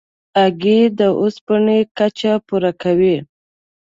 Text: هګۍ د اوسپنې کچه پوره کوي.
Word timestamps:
هګۍ 0.39 0.81
د 0.99 1.01
اوسپنې 1.21 1.79
کچه 1.97 2.33
پوره 2.47 2.71
کوي. 2.81 3.17